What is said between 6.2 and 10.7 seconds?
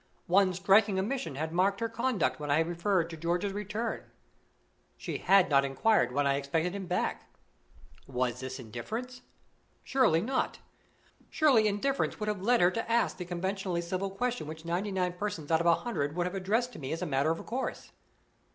I expected him back. Was this indifference? Surely not.